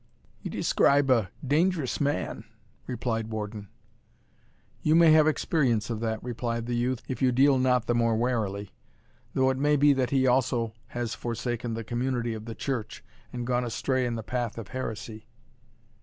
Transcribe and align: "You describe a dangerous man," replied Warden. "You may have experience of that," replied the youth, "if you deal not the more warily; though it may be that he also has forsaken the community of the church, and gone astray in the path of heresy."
"You 0.41 0.49
describe 0.49 1.11
a 1.11 1.29
dangerous 1.45 2.01
man," 2.01 2.45
replied 2.87 3.27
Warden. 3.29 3.67
"You 4.81 4.95
may 4.95 5.11
have 5.11 5.27
experience 5.27 5.91
of 5.91 5.99
that," 5.99 6.23
replied 6.23 6.65
the 6.65 6.73
youth, 6.75 7.03
"if 7.07 7.21
you 7.21 7.31
deal 7.31 7.59
not 7.59 7.85
the 7.85 7.93
more 7.93 8.15
warily; 8.17 8.71
though 9.35 9.51
it 9.51 9.59
may 9.59 9.75
be 9.75 9.93
that 9.93 10.09
he 10.09 10.25
also 10.25 10.73
has 10.87 11.13
forsaken 11.13 11.75
the 11.75 11.83
community 11.83 12.33
of 12.33 12.45
the 12.45 12.55
church, 12.55 13.03
and 13.31 13.45
gone 13.45 13.63
astray 13.63 14.07
in 14.07 14.15
the 14.15 14.23
path 14.23 14.57
of 14.57 14.69
heresy." 14.69 15.27